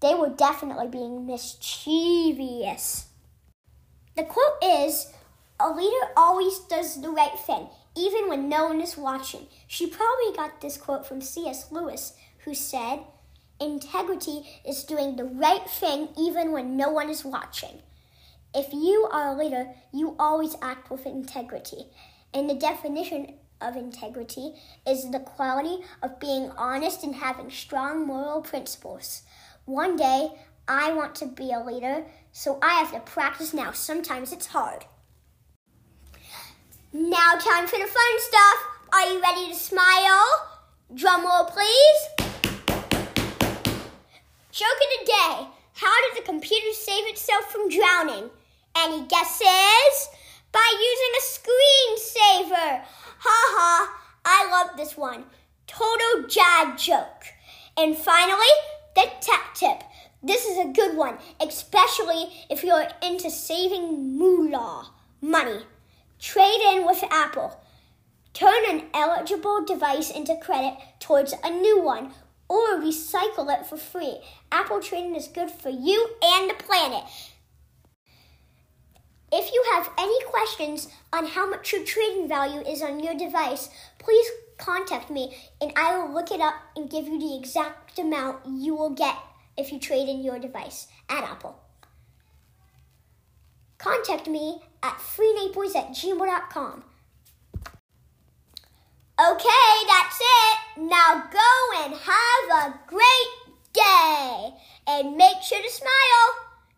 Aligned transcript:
They 0.00 0.14
were 0.14 0.28
definitely 0.28 0.88
being 0.88 1.24
mischievous. 1.24 3.06
The 4.16 4.24
quote 4.24 4.62
is 4.62 5.12
A 5.60 5.70
leader 5.70 6.08
always 6.16 6.58
does 6.58 7.00
the 7.00 7.10
right 7.10 7.38
thing, 7.38 7.68
even 7.96 8.28
when 8.28 8.48
no 8.48 8.66
one 8.66 8.80
is 8.80 8.96
watching. 8.96 9.46
She 9.68 9.86
probably 9.86 10.34
got 10.34 10.60
this 10.60 10.76
quote 10.76 11.06
from 11.06 11.20
C.S. 11.20 11.70
Lewis, 11.70 12.14
who 12.44 12.54
said, 12.54 13.00
Integrity 13.60 14.42
is 14.68 14.84
doing 14.84 15.16
the 15.16 15.24
right 15.24 15.68
thing 15.68 16.08
even 16.18 16.52
when 16.52 16.76
no 16.76 16.90
one 16.90 17.08
is 17.08 17.24
watching. 17.24 17.82
If 18.54 18.72
you 18.72 19.08
are 19.10 19.28
a 19.28 19.36
leader, 19.36 19.72
you 19.92 20.14
always 20.18 20.56
act 20.60 20.90
with 20.90 21.06
integrity. 21.06 21.86
And 22.34 22.50
the 22.50 22.54
definition 22.54 23.34
of 23.60 23.76
integrity 23.76 24.52
is 24.86 25.10
the 25.10 25.20
quality 25.20 25.84
of 26.02 26.20
being 26.20 26.50
honest 26.58 27.02
and 27.02 27.14
having 27.14 27.50
strong 27.50 28.06
moral 28.06 28.42
principles. 28.42 29.22
One 29.64 29.96
day, 29.96 30.32
I 30.68 30.92
want 30.92 31.14
to 31.16 31.26
be 31.26 31.50
a 31.52 31.64
leader, 31.64 32.04
so 32.32 32.58
I 32.60 32.74
have 32.74 32.92
to 32.92 33.00
practice 33.00 33.54
now. 33.54 33.72
Sometimes 33.72 34.32
it's 34.32 34.46
hard. 34.46 34.84
Now, 36.92 37.34
time 37.38 37.66
for 37.66 37.78
the 37.78 37.86
fun 37.86 38.20
stuff. 38.20 38.56
Are 38.92 39.12
you 39.12 39.20
ready 39.20 39.48
to 39.48 39.54
smile? 39.54 40.48
Drum 40.94 41.24
roll, 41.24 41.44
please. 41.44 42.15
Joke 44.56 44.68
of 44.68 45.00
the 45.00 45.04
day. 45.04 45.48
How 45.74 45.94
did 46.00 46.16
the 46.16 46.32
computer 46.32 46.72
save 46.72 47.04
itself 47.08 47.52
from 47.52 47.68
drowning? 47.68 48.30
Any 48.74 49.06
guesses? 49.06 50.08
By 50.50 50.64
using 50.72 51.12
a 51.14 51.26
screensaver. 51.28 52.82
Ha 53.18 53.38
ha. 53.52 54.00
I 54.24 54.50
love 54.50 54.78
this 54.78 54.96
one. 54.96 55.24
Total 55.66 56.26
jad 56.26 56.78
joke. 56.78 57.24
And 57.76 57.98
finally, 57.98 58.54
the 58.94 59.10
tech 59.20 59.52
tip. 59.52 59.82
This 60.22 60.46
is 60.46 60.56
a 60.56 60.72
good 60.72 60.96
one, 60.96 61.18
especially 61.38 62.32
if 62.48 62.64
you're 62.64 62.88
into 63.02 63.30
saving 63.30 64.16
moolah, 64.16 64.90
money. 65.20 65.66
Trade 66.18 66.62
in 66.72 66.86
with 66.86 67.04
Apple. 67.10 67.60
Turn 68.32 68.64
an 68.70 68.84
eligible 68.94 69.66
device 69.66 70.10
into 70.10 70.34
credit 70.36 70.78
towards 70.98 71.34
a 71.44 71.50
new 71.50 71.82
one 71.82 72.12
or 72.48 72.80
recycle 72.80 73.52
it 73.52 73.66
for 73.66 73.76
free. 73.76 74.18
Apple 74.52 74.80
trading 74.80 75.14
is 75.14 75.28
good 75.28 75.50
for 75.50 75.70
you 75.70 76.08
and 76.22 76.50
the 76.50 76.54
planet. 76.54 77.04
If 79.32 79.52
you 79.52 79.64
have 79.74 79.90
any 79.98 80.22
questions 80.24 80.88
on 81.12 81.26
how 81.26 81.48
much 81.50 81.72
your 81.72 81.84
trading 81.84 82.28
value 82.28 82.60
is 82.60 82.82
on 82.82 83.00
your 83.00 83.14
device, 83.14 83.68
please 83.98 84.26
contact 84.56 85.10
me 85.10 85.36
and 85.60 85.72
I 85.76 85.98
will 85.98 86.14
look 86.14 86.30
it 86.30 86.40
up 86.40 86.54
and 86.76 86.90
give 86.90 87.06
you 87.06 87.18
the 87.18 87.36
exact 87.36 87.98
amount 87.98 88.38
you 88.46 88.74
will 88.74 88.90
get 88.90 89.16
if 89.56 89.72
you 89.72 89.78
trade 89.78 90.08
in 90.08 90.22
your 90.22 90.38
device 90.38 90.86
at 91.08 91.24
Apple. 91.24 91.58
Contact 93.78 94.28
me 94.28 94.62
at 94.82 94.98
freenaples 94.98 95.76
at 95.76 95.90
gmail.com. 95.90 96.84
Okay. 99.18 99.75
Now 100.86 101.24
go 101.32 101.82
and 101.84 101.94
have 101.94 102.72
a 102.72 102.78
great 102.86 103.32
day 103.72 104.54
and 104.86 105.16
make 105.16 105.42
sure 105.42 105.60
to 105.60 105.68
smile. 105.68 106.28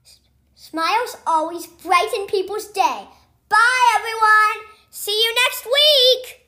S- 0.03 0.21
smiles 0.55 1.19
always 1.27 1.67
brighten 1.67 2.27
people's 2.27 2.69
day. 2.69 3.07
Bye, 3.51 3.87
everyone. 3.99 4.67
See 4.89 5.13
you 5.13 5.35
next 5.45 5.67
week. 5.67 6.48